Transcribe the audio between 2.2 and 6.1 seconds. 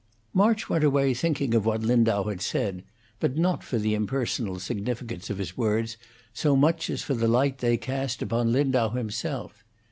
had said, but not for the impersonal significance of his words